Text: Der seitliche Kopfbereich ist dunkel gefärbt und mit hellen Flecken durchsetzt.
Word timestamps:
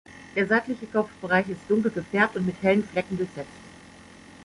Der 0.35 0.47
seitliche 0.47 0.87
Kopfbereich 0.87 1.47
ist 1.47 1.59
dunkel 1.69 1.91
gefärbt 1.91 2.35
und 2.35 2.47
mit 2.47 2.59
hellen 2.63 2.83
Flecken 2.83 3.19
durchsetzt. 3.19 3.51